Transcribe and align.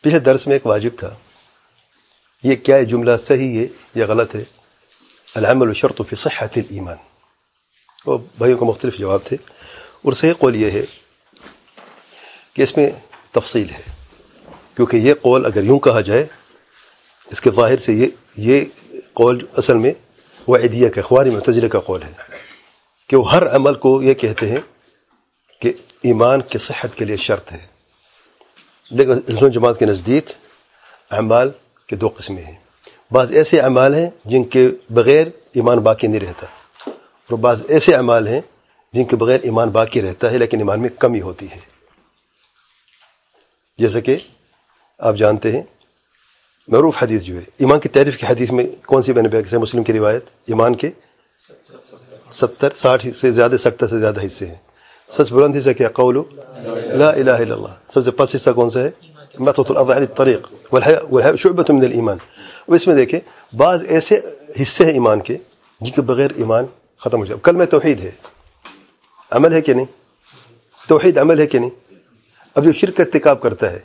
پچھلے 0.00 0.18
درس 0.18 0.46
میں 0.46 0.54
ایک 0.54 0.66
واجب 0.66 0.90
تھا۔ 0.98 1.14
یہ 2.42 2.56
کیا 2.56 2.76
ہے؟ 2.76 2.84
جملہ 2.84 3.10
صحیح 3.20 3.60
ہے 3.60 3.66
یا 3.94 4.06
غلط 4.06 4.34
ہے۔ 4.34 4.44
العمل 5.34 5.74
شرط 5.74 6.00
فی 6.08 6.16
صحت 6.16 6.58
الایمان۔ 6.58 6.96
اور 8.04 8.18
بھائیوں 8.38 8.58
کو 8.58 8.64
مختلف 8.64 8.98
جواب 8.98 9.20
تھے۔ 9.24 9.36
اور 10.02 10.12
صحیح 10.12 10.32
قول 10.32 10.56
یہ 10.56 10.70
ہے 10.70 10.82
کہ 12.54 12.62
اس 12.62 12.76
میں 12.76 12.90
تفصیل 13.30 13.70
ہے۔ 13.70 13.82
کیونکہ 14.76 14.96
یہ 14.96 15.14
قول 15.14 15.46
اگر 15.46 15.64
یوں 15.64 15.78
کہا 15.78 16.00
جائے، 16.00 16.26
اس 17.26 17.40
کے 17.40 17.50
ظاہر 17.56 17.76
سے 17.76 17.92
یہ 17.92 18.06
یہ 18.36 18.64
قول 19.12 19.46
اصل 19.56 19.74
میں 19.74 19.92
وہ 20.46 20.56
عیدیہ 20.56 20.88
کا 20.88 21.00
اخباری 21.00 21.30
متجلے 21.30 21.68
کا 21.68 21.78
قول 21.78 22.02
ہے۔ 22.02 22.12
کہ 23.06 23.16
وہ 23.16 23.32
ہر 23.32 23.56
عمل 23.56 23.74
کو 23.74 24.02
یہ 24.02 24.14
کہتے 24.14 24.48
ہیں 24.48 24.60
کہ 25.60 25.72
ایمان 26.02 26.40
کی 26.40 26.58
صحت 26.58 26.94
کے 26.94 27.04
لیے 27.04 27.16
شرط 27.16 27.52
ہے۔ 27.52 27.79
لیکن 28.90 29.32
رسول 29.32 29.50
جماعت 29.50 29.78
کے 29.78 29.86
نزدیک 29.86 30.30
اعمال 31.10 31.50
کے 31.88 31.96
دو 31.96 32.08
قسمیں 32.16 32.42
ہیں۔ 32.44 32.56
بعض 33.10 33.32
ایسے 33.32 33.60
اعمال 33.60 33.94
ہیں 33.94 34.08
جن 34.24 34.44
کے 34.44 34.66
بغیر 34.90 35.26
ایمان 35.54 35.78
باقی 35.78 36.06
نہیں 36.06 36.20
رہتا، 36.20 36.46
اور 36.86 37.38
بعض 37.38 37.62
ایسے 37.68 37.94
اعمال 37.94 38.28
ہیں 38.28 38.40
جن 38.94 39.04
کے 39.04 39.16
بغیر 39.16 39.40
ایمان 39.42 39.68
باقی 39.70 40.00
رہتا 40.02 40.30
ہے، 40.30 40.38
لیکن 40.38 40.58
ایمان 40.58 40.80
میں 40.80 40.88
کمی 40.98 41.20
ہوتی 41.20 41.46
ہے۔ 41.50 41.58
جیسے 43.78 44.00
کہ 44.00 44.16
آپ 45.00 45.16
جانتے 45.16 45.52
ہیں، 45.52 45.62
معروف 46.68 47.02
حدیث 47.02 47.22
جو 47.22 47.36
ہے، 47.36 47.44
ایمان 47.58 47.80
کی 47.80 47.88
تعریف 47.88 48.16
کی 48.16 48.26
حدیث 48.26 48.50
میں 48.50 48.64
کون 48.86 49.02
سی 49.02 49.12
بین 49.12 49.28
سے 49.50 49.58
مسلم 49.58 49.84
کی 49.84 49.92
روایت، 49.92 50.24
ایمان 50.46 50.74
کے 50.74 50.90
ستر، 52.32 52.70
ساٹھ 52.76 53.06
سے 53.16 53.30
زیادہ 53.30 53.56
ستر 53.58 53.86
سے 53.86 53.98
زیادہ 53.98 54.26
حصے 54.26 54.46
ہیں۔ 54.46 54.69
سب 55.10 55.32
بلند 55.34 55.56
حصہ 55.56 55.70
کیا 55.78 55.88
قول 55.94 56.16
لا 56.98 57.10
الہ 57.10 57.30
الا 57.30 57.54
اللہ 57.54 57.74
سب 57.92 58.04
سے 58.04 58.10
پس 58.18 58.34
حصہ 58.34 58.50
کون 58.56 58.70
سا 58.70 58.80
ہے 58.80 58.90
مطلب 59.38 59.70
الأضع 59.70 59.94
الطریق 59.94 60.46
والحیاء 60.70 61.34
شعبت 61.36 61.70
من 61.70 61.84
الایمان 61.84 62.18
اب 62.68 62.74
اس 62.74 62.86
میں 62.86 62.94
دیکھیں 62.96 63.18
بعض 63.52 63.84
ایسے 63.88 64.18
حصے 64.60 64.84
ہیں 64.84 64.92
ایمان 64.92 65.20
کے 65.20 65.36
جن 65.80 65.92
کے 65.92 66.02
بغیر 66.02 66.30
ایمان 66.36 66.66
ختم 67.02 67.18
ہو 67.18 67.24
جائے 67.24 67.40
کلمہ 67.44 67.64
توحید 67.70 68.00
ہے 68.02 68.10
عمل 69.32 69.52
ہے 69.52 69.60
کہ 69.60 69.74
نہیں 69.74 69.86
توحید 70.88 71.18
عمل 71.18 71.40
ہے 71.40 71.46
کہ 71.46 71.58
نہیں 71.58 71.70
اب 72.56 72.64
جو 72.64 72.72
شرک 72.80 73.00
ارتکاب 73.00 73.40
کرتا 73.42 73.70
ہے 73.72 73.78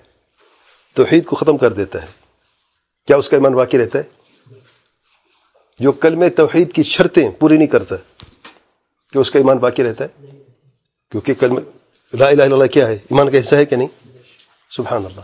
توحید 0.95 1.25
کو 1.25 1.35
ختم 1.35 1.57
کر 1.57 1.73
دیتا 1.73 2.01
ہے، 2.01 2.07
کیا 3.07 3.17
اس 3.17 3.29
کا 3.29 3.35
ایمان 3.37 3.53
باقی 3.53 3.77
رہتا 3.77 3.99
ہے؟ 3.99 4.03
جو 5.79 5.91
کلمہ 5.91 6.29
توحید 6.35 6.71
کی 6.73 6.83
شرطیں 6.83 7.29
پوری 7.39 7.57
نہیں 7.57 7.67
کرتا 7.67 7.95
کہ 9.13 9.17
اس 9.19 9.31
کا 9.31 9.39
ایمان 9.39 9.57
باقی 9.57 9.83
رہتا 9.83 10.03
ہے؟ 10.03 10.34
کیونکہ 11.11 11.33
کلمہ 11.33 11.59
لا 12.13 12.27
الہ 12.27 12.43
الا 12.43 12.55
اللہ 12.55 12.65
کیا 12.65 12.87
ہے؟ 12.87 12.93
ایمان 12.93 13.31
کا 13.31 13.39
حصہ 13.39 13.55
ہے 13.55 13.65
کہ 13.65 13.75
نہیں؟ 13.75 14.07
سبحان 14.69 15.05
اللہ 15.05 15.21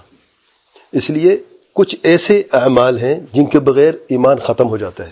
اس 0.91 1.09
لیے 1.09 1.43
کچھ 1.73 1.95
ایسے 2.03 2.43
اعمال 2.53 2.99
ہیں 2.99 3.19
جن 3.33 3.45
کے 3.45 3.59
بغیر 3.59 3.93
ایمان 3.93 4.37
ختم 4.37 4.67
ہو 4.67 4.77
جاتا 4.77 5.07
ہے۔ 5.07 5.11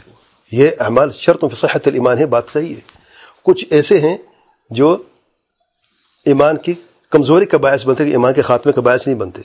یہ 0.51 0.69
اعمال 0.79 1.11
شرطوں 1.11 1.49
صحت 1.55 1.87
الایمان 1.87 2.17
ہے، 2.17 2.25
بات 2.25 2.43
صحیح 2.49 2.75
ہے۔ 2.75 2.81
کچھ 3.43 3.65
ایسے 3.69 4.01
ہیں 4.01 4.17
جو 4.69 5.03
ایمان 6.25 6.57
کی 6.57 6.73
کمزوری 7.09 7.45
کا 7.45 7.57
باعث 7.57 7.85
بنتے 7.85 8.05
کہ 8.05 8.11
ایمان 8.11 8.33
کے 8.33 8.41
خاتمے 8.41 8.73
کا 8.73 8.81
باعث 8.81 9.07
نہیں 9.07 9.19
بنتے۔ 9.19 9.41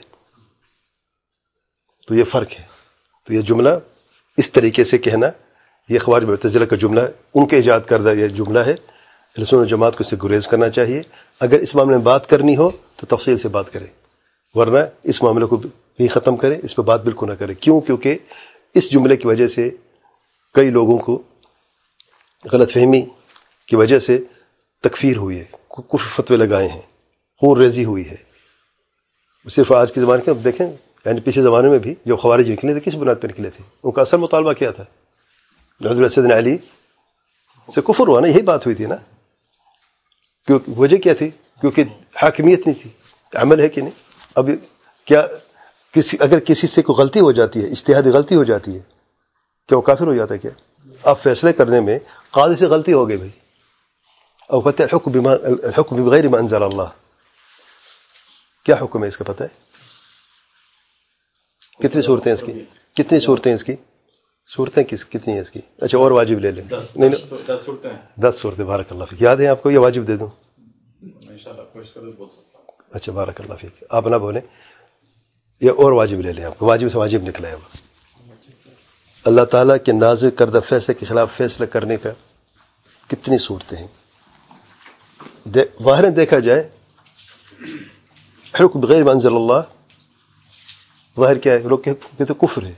تو 2.08 2.14
یہ 2.14 2.25
فرق 2.25 2.52
ہے۔ 2.58 2.64
تو 3.27 3.34
یہ 3.34 3.41
جملہ 3.41 3.69
اس 4.36 4.52
طریقے 4.52 4.84
سے 4.84 4.98
کہنا، 4.98 5.27
یہ 5.89 5.98
اخبار 6.02 6.22
معتزلہ 6.22 6.64
کا 6.64 6.77
جملہ، 6.77 7.00
ان 7.34 7.47
کے 7.48 7.56
ایجاد 7.56 7.80
کردہ 7.89 8.08
یہ 8.08 8.27
جملہ 8.27 8.58
ہے۔ 8.58 8.75
رسول 9.43 9.69
جماعت 9.69 9.97
کو 9.97 10.05
اسے 10.05 10.17
گریز 10.23 10.47
کرنا 10.47 10.69
چاہیے۔ 10.71 11.03
اگر 11.41 11.59
اس 11.59 11.75
معاملے 11.75 11.97
میں 11.97 12.05
بات 12.05 12.29
کرنی 12.29 12.57
ہو 12.57 12.71
تو 12.97 13.17
تفصیل 13.17 13.39
سے 13.39 13.49
بات 13.49 13.73
کرے 13.73 13.87
ورنہ 14.55 14.79
اس 15.03 15.23
معاملے 15.23 15.47
کو 15.47 15.57
بھی 15.57 16.09
ختم 16.09 16.37
کرے 16.37 16.61
اس 16.63 16.77
پہ 16.77 16.83
بات 16.83 17.05
بالکل 17.05 17.29
نہ 17.29 17.33
کرے 17.33 17.55
کیوں؟ 17.55 17.81
کیونکہ 17.81 18.19
اس 18.75 18.93
جملے 18.93 19.17
کی 19.17 19.27
وجہ 19.27 19.49
سے 19.49 19.71
کئی 20.55 20.71
لوگوں 20.71 20.99
کو 20.99 21.23
غلط 22.53 22.73
فہمی 22.73 23.07
کی 23.67 23.77
وجہ 23.77 23.98
سے 23.98 24.19
تکفیر 24.83 25.17
ہوئی 25.17 25.39
ہے۔ 25.39 25.45
کچھ 25.69 26.03
فتوے 26.03 26.37
لگائے 26.37 26.69
ہیں۔ 26.69 26.83
خون 27.41 27.58
ریزی 27.58 27.85
ہوئی 27.85 28.11
ہے۔ 28.11 28.17
صرف 29.48 29.73
آج 29.73 29.92
کے 29.92 30.01
زمانے 30.01 30.23
کے 30.23 30.31
اب 30.31 30.45
دیکھیں 30.45 30.67
یعنی 31.05 31.20
پچھلے 31.20 31.42
زمانے 31.42 31.69
میں 31.69 31.79
بھی 31.79 31.95
جو 32.07 32.17
خوارج 32.17 32.51
نکلے 32.51 32.73
تھے، 32.73 32.81
کس 32.81 32.95
بنیاد 32.95 33.14
پہ 33.20 33.27
نکلے 33.27 33.51
تھے؟ 33.51 33.64
ان 33.85 33.92
کا 33.92 34.03
اصل 34.03 34.17
مطالبہ 34.17 34.53
کیا 34.53 34.70
تھا؟ 34.70 34.85
حضرت 35.91 36.19
علی 36.19 36.58
سے 37.75 37.81
کفر 37.81 38.08
ہوا 38.08 38.20
نا، 38.20 38.29
یہی 38.29 38.42
بات 38.42 38.67
ہوئی 38.67 38.77
تھی 38.77 38.87
نا؟ 38.87 38.97
کیونکہ 40.47 40.73
وجہ 40.73 40.97
کیا 40.97 41.15
تھی؟ 41.15 41.31
کیونکہ 41.31 41.85
حاکمیت 42.23 42.67
نہیں 42.67 42.83
تھی، 42.83 42.91
عمل 43.35 43.61
ہے 43.61 43.69
کہ 43.69 43.81
نہیں؟ 43.81 43.93
اب 44.35 44.51
کیا 45.05 45.27
کسی، 45.93 46.17
اگر 46.21 46.39
کسی 46.39 46.67
سے 46.67 46.83
کوئی 46.83 46.97
غلطی 46.97 47.21
ہو 47.21 47.33
جاتی 47.33 47.65
ہے، 47.65 47.71
اشتہادی 47.71 48.09
غلطی 48.09 48.35
ہو 48.35 48.45
جاتی 48.45 48.75
ہے، 48.75 48.81
کیا 49.69 49.77
وہ 49.77 49.83
کافر 49.83 50.07
ہو 50.07 50.15
جاتا 50.15 50.35
ہے 50.35 50.39
کیا؟ 50.39 50.51
اب 51.03 51.23
فیصلے 51.23 51.53
کرنے 51.53 51.81
میں 51.81 51.99
قاضی 52.31 52.57
سے 52.57 52.67
غلطی 52.67 52.93
ہو 52.93 53.09
گئی 53.09 53.17
بھائی۔ 53.17 53.31
اب 54.49 54.65
پتہ 54.65 54.83
ہے 54.83 54.97
حکم 54.97 55.27
الحکم 55.27 56.05
بغیر 56.05 56.29
ما 56.29 56.39
انزل 56.39 56.63
اللہ۔ 56.63 56.89
کیا 58.65 58.77
حکم 58.83 59.03
ہے 59.03 59.09
اس 59.09 59.17
کا 59.17 59.25
پتہ 59.25 59.43
ہے؟ 59.43 59.49
کتنی 61.79 62.03
صورتیں 62.03 62.33
اس 62.33 62.43
کی؟ 62.47 62.53
کتنی 62.95 63.21
صورتیں 63.21 63.55
اس 63.55 63.65
کی؟ 63.65 63.77
صورتیں 64.47 64.85
کس 64.85 65.07
کتنی 65.07 65.33
ہیں 65.33 65.41
اس 65.41 65.51
کی؟ 65.51 65.61
اچھا 65.81 65.99
اور 65.99 66.11
واجب 66.11 66.39
لے 66.39 66.51
لیں۔ 66.51 66.65
نہیں 66.97 67.11
دس 68.21 68.35
صورتیں۔ 68.35 68.65
بارک 68.65 68.87
اللہ 68.91 69.05
فیق 69.05 69.23
یاد 69.23 69.37
ہیں 69.37 69.47
آپ 69.47 69.63
کو 69.63 69.71
یہ 69.71 69.79
واجب 69.79 70.09
دے 70.09 70.17
دوں؟ 70.17 70.29
اچھا 72.93 73.13
بارک 73.13 73.41
اللہ 73.41 73.55
فیق 73.55 73.85
آپ 73.91 74.07
نہ 74.07 74.17
بولیں۔ 74.17 74.41
یہ 75.61 75.71
اور 75.71 75.93
واجب 75.93 76.21
لے 76.21 76.33
لیں 76.33 76.45
آپ 76.45 76.59
کو۔ 76.59 76.67
واجب 76.67 76.93
سے 76.93 76.99
واجب 76.99 77.23
نکلا 77.23 77.49
ہے 77.49 77.55
اللہ 79.25 79.45
تعالیٰ 79.45 79.77
کے 79.85 79.93
نازل 79.93 80.31
کردہ 80.31 80.61
فیصلے 80.69 80.95
کے 80.95 81.07
خلاف 81.07 81.37
فیصلہ 81.37 81.67
کرنے 81.67 81.97
کا 81.97 82.11
کتنی 83.07 83.39
صورتیں 83.39 83.79
ہیں؟ 83.79 83.87
واہر 85.81 86.11
دیکھا 86.11 86.39
جائے 86.39 86.69
حکم 88.61 88.81
بغیر 88.81 89.05
منزل 89.05 89.35
اللہ 89.35 89.61
ظاہر 91.21 91.39
کیا 91.39 91.53
ہے 91.53 91.59
لوگ 91.59 91.79
کہتے 91.79 92.25
کفر 92.25 92.63
ہے۔ 92.63 92.75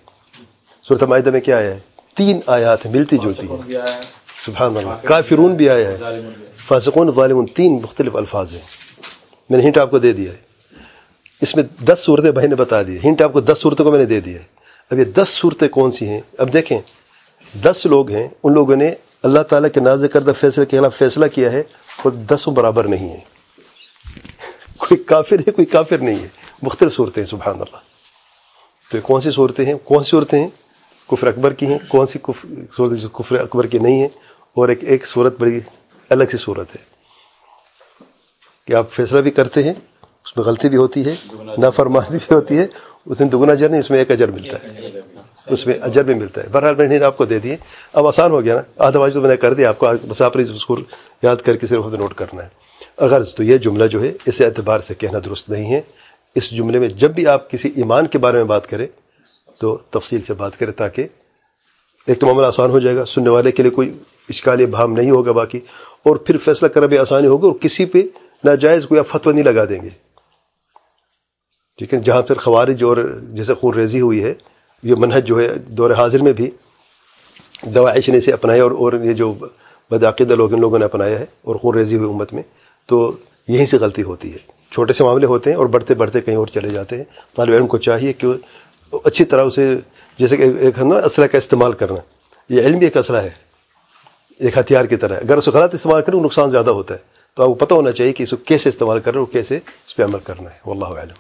صورت 0.89 1.03
معاہدہ 1.03 1.31
میں 1.31 1.41
کیا 1.41 1.59
آیا 1.59 1.75
ہے؟ 1.75 1.79
تین 2.15 2.41
آیات 2.47 2.87
ہیں 2.87 2.93
ملتی 2.93 3.19
جلتی 3.19 3.47
ہیں۔ 3.51 3.57
سبحان 4.45 4.77
اللہ۔ 4.77 5.07
کافرون 5.07 5.55
بھی 5.55 5.71
آیا 5.71 5.89
ہے۔ 5.89 5.97
فاسقون 6.69 7.11
ظالمون 7.17 7.47
تین 7.47 7.81
مختلف 7.83 8.17
الفاظ 8.17 8.55
ہیں۔ 8.55 8.61
میں 9.51 9.59
نے 9.59 9.65
ہنٹ 9.65 9.79
آپ 9.79 9.91
کو 9.91 9.99
دے 9.99 10.13
دیا 10.13 10.33
ہے۔ 10.33 10.37
اس 11.41 11.57
میں 11.57 11.65
دس 11.85 11.99
صورتیں 11.99 12.31
بھائی 12.31 12.49
نے 12.49 12.55
بتا 12.55 12.83
دی 12.83 12.99
ہنٹ 13.05 13.23
آپ 13.23 13.33
کو 13.33 13.41
دس 13.41 13.59
صورتوں 13.59 13.85
کو 13.85 13.91
میں 13.91 13.99
نے 13.99 14.05
دے 14.05 14.21
دیا 14.21 14.39
ہے۔ 14.39 14.45
اب 14.91 14.99
یہ 14.99 15.05
دس 15.05 15.29
صورتیں 15.29 15.69
کون 15.69 15.91
سی 15.91 16.09
ہیں؟ 16.09 16.21
اب 16.39 16.53
دیکھیں 16.53 16.79
دس 17.65 17.87
لوگ 17.87 18.11
ہیں۔ 18.11 18.29
ان 18.45 18.53
لوگوں 18.53 18.77
نے 18.77 18.95
اللہ 19.23 19.41
تعالیٰ 19.41 19.71
کے 19.71 19.81
نازک 19.81 20.13
کردہ 20.13 20.33
فیصلے 20.41 20.67
کے 20.67 20.79
خلاف 20.79 20.97
فیصلہ 20.97 21.27
کیا 21.27 21.53
ہے 21.53 21.61
اور 22.03 22.11
دسوں 22.11 22.53
برابر 22.53 22.85
نہیں 22.85 23.09
ہیں۔ 23.09 23.21
کوئی 24.77 25.05
کافر 25.05 25.39
ہے 25.39 25.51
کوئی 25.51 25.67
کافر 25.67 25.99
نہیں 25.99 26.19
ہے۔ 26.19 26.29
مختلف 26.63 26.95
صورتیں 26.95 27.23
ہیں 27.23 27.31
سبحان 27.31 27.55
اللہ۔ 27.55 27.77
تو 28.91 28.97
یہ 28.97 29.03
کون 29.03 29.21
سی 29.21 29.31
صورتیں 29.31 29.65
ہیں؟ 29.65 29.75
کون 29.85 30.03
سی 30.03 30.11
صورتیں 30.11 30.41
ہیں؟ 30.41 30.49
کفر 31.11 31.27
اکبر 31.27 31.53
کی 31.53 31.67
ہیں؟ 31.67 31.79
کون 31.89 32.07
سی 32.07 32.19
صورت 32.77 32.99
جو 32.99 33.09
کفر 33.09 33.37
اکبر 33.37 33.67
کی 33.67 33.79
نہیں 33.79 34.01
ہیں؟ 34.01 34.09
اور 34.55 34.69
ایک 34.69 34.85
ایک 34.85 35.07
صورت 35.07 35.35
بڑی 35.39 35.61
الگ 36.11 36.25
سی 36.31 36.37
صورت 36.37 36.77
ہے۔ 36.77 36.97
کہ 38.65 38.73
آپ 38.73 38.91
فیصلہ 38.91 39.21
بھی 39.21 39.31
کرتے 39.31 39.63
ہیں، 39.63 39.75
اس 40.03 40.37
میں 40.37 40.45
غلطی 40.45 40.69
بھی 40.69 40.77
ہوتی 40.77 41.05
ہے، 41.05 41.15
نافرمانی 41.59 42.17
بھی 42.17 42.35
ہوتی 42.35 42.59
ہے، 42.59 42.67
اس 43.07 43.21
میں 43.21 43.29
دگنا 43.29 43.53
اجر 43.53 43.69
نہیں، 43.69 43.81
اس 43.81 43.91
میں 43.91 43.99
ایک 43.99 44.11
اجر 44.11 44.31
ملتا 44.31 44.57
ہے۔ 44.63 44.91
اس 45.47 45.67
میں 45.67 45.75
اجر 45.83 46.03
بھی 46.03 46.15
ملتا 46.15 46.43
ہے۔ 46.43 46.49
بہرحال 46.49 46.75
میں 46.75 46.87
نے 46.87 47.01
آپ 47.01 47.17
کو 47.17 47.25
دے 47.25 47.39
دیے۔ 47.39 47.57
اب 47.93 48.07
آسان 48.07 48.31
ہو 48.31 48.45
گیا 48.45 48.55
نا۔ 48.55 48.87
آدھا 48.87 48.99
واجب 48.99 49.15
تو 49.15 49.21
میں 49.21 49.31
نے 49.31 49.37
کر 49.37 49.55
دیا۔ 49.55 49.69
آپ 49.69 49.79
کو 49.79 49.87
بس 50.09 50.23
آپ 50.23 50.37
نے 50.37 50.43
اس 50.43 50.67
کو 50.67 50.77
یاد 51.23 51.37
کر 51.37 51.57
کے 51.57 51.67
صرف 51.67 51.87
نوٹ 51.87 52.15
کرنا 52.15 52.43
ہے۔ 52.43 52.49
اگر 52.97 53.23
تو 53.23 53.43
یہ 53.43 53.59
جملہ 53.59 53.85
جو 53.85 54.03
ہے، 54.03 54.13
اس 54.27 54.41
اعتبار 54.41 54.81
سے 54.81 54.95
کہنا 54.95 55.19
درست 55.25 55.51
نہیں 55.51 55.75
ہے۔ 55.75 55.81
اس 56.35 56.51
جملے 56.51 56.79
میں 56.79 56.89
جب 56.89 57.11
بھی 57.11 57.27
آپ 57.27 57.51
کسی 57.51 57.73
ایمان 57.77 58.07
کے 58.07 58.19
بارے 58.19 58.37
میں 58.37 58.45
بات 58.45 58.67
کریں 58.67 58.87
تو 59.61 59.77
تفصیل 59.91 60.21
سے 60.21 60.35
بات 60.35 60.59
کریں 60.59 60.73
تاکہ 60.73 61.07
ایک 62.07 62.21
تو 62.21 62.27
معاملہ 62.27 62.47
آسان 62.47 62.71
ہو 62.71 62.79
جائے 62.79 62.97
گا، 62.97 63.05
سننے 63.05 63.31
والے 63.31 63.53
کے 63.53 63.63
لیے 63.63 63.71
کوئی 63.71 63.93
اشکال 64.29 64.65
بھام 64.67 64.93
نہیں 64.93 65.11
ہوگا 65.11 65.33
باقی، 65.33 65.61
اور 66.03 66.17
پھر 66.17 66.37
فیصلہ 66.45 66.69
کرنا 66.69 66.87
بھی 66.87 66.99
آسانی 66.99 67.27
ہوگی 67.27 67.47
اور 67.47 67.55
کسی 67.61 67.85
پہ 67.87 68.03
ناجائز 68.45 68.87
کوئی 68.87 69.01
آپ 69.01 69.09
فتویٰ 69.09 69.35
نہیں 69.35 69.45
لگا 69.45 69.65
دیں 69.65 69.83
گے۔ 69.83 69.89
ٹھیک 71.79 71.95
ہے، 71.95 71.99
جہاں 72.01 72.23
پھر 72.23 72.39
خوارج 72.39 72.83
اور 72.85 72.97
جیسے 73.31 73.55
خون 73.55 73.75
ریزی 73.75 74.01
ہوئی 74.01 74.23
ہے، 74.25 74.35
یہ 74.83 74.95
منہج 74.99 75.27
جو 75.27 75.41
ہے 75.41 75.49
دور 75.79 75.91
حاضر 75.91 76.23
میں 76.23 76.33
بھی 76.33 76.51
دواعش 77.75 78.09
نے 78.09 78.19
اسے 78.19 78.33
اپنایا 78.33 78.63
اور 78.63 78.73
اور 78.73 78.93
یہ 79.05 79.13
جو 79.13 79.33
بدعقیدہ 79.91 80.35
لوگ 80.35 80.53
ان 80.53 80.61
لوگوں 80.61 80.79
نے 80.79 80.85
اپنایا 80.85 81.19
ہے 81.19 81.27
اور 81.43 81.57
خون 81.57 81.75
ریزی 81.75 81.97
ہوئی 81.97 82.11
امت 82.11 82.33
میں، 82.33 82.43
تو 82.89 83.13
یہیں 83.49 83.67
سے 83.67 83.79
غلطی 83.79 84.03
ہوتی 84.03 84.33
ہے۔ 84.33 84.39
چھوٹے 84.73 84.93
سے 84.93 85.05
معاملے 85.05 85.27
ہوتے 85.27 85.51
ہیں 85.51 85.57
اور 85.57 85.67
بڑھتے 85.67 85.95
بڑھتے 85.95 86.21
کہیں 86.21 86.37
اور 86.37 86.47
چلے 86.47 86.71
جاتے 86.71 86.97
ہیں۔ 86.97 87.05
طالب 87.37 87.55
علم 87.55 87.67
کو 87.67 87.79
چاہیے 87.79 88.13
کہ 88.13 88.27
اچھی 88.93 89.25
طرح 89.25 89.45
اسے 89.45 89.79
جیسے 90.19 90.37
کہ 90.37 90.43
ایک 90.43 90.79
نا، 90.79 90.95
اسلحہ 90.95 91.27
کا 91.27 91.39
استعمال 91.39 91.73
کرنا۔ 91.73 91.97
یہ 92.49 92.63
علم 92.63 92.79
بھی 92.79 92.87
ایک 92.87 92.97
اسلحہ 92.97 93.23
ہے۔ 93.23 93.31
ایک 94.39 94.59
ہتھیار 94.59 94.85
کی 94.85 94.97
طرح۔ 94.97 95.17
اگر 95.17 95.37
اسے 95.37 95.51
غلط 95.51 95.75
استعمال 95.75 96.03
کریں 96.03 96.21
نقصان 96.21 96.51
زیادہ 96.51 96.71
ہوتا 96.71 96.95
ہے۔ 96.95 96.99
تو 97.35 97.43
آپ 97.43 97.49
کو 97.49 97.55
پتہ 97.55 97.75
ہونا 97.75 97.93
چاہیے 97.93 98.13
کہ 98.13 98.23
اس 98.23 98.31
کو 98.31 98.37
کیسے 98.37 98.69
استعمال 98.69 99.01
کرنا 99.01 99.19
اور 99.19 99.33
کیسے 99.33 99.57
اس 99.57 99.97
پہ 99.97 100.03
عمل 100.03 100.19
کرنا 100.19 100.51
ہے۔ 100.51 100.59
واللہ 100.67 100.85
علم 100.85 101.13